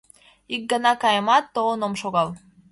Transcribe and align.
Ик 0.55 0.63
гана 0.71 0.91
каемат, 1.01 1.45
толын 1.55 1.81
ом 1.87 1.93
шогал! 2.01 2.29